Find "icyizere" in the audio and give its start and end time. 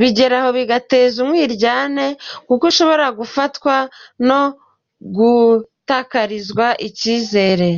6.88-7.68